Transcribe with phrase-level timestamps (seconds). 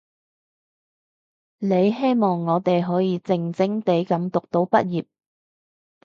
[1.59, 5.05] 你希望我哋可以靜靜地噉讀到畢業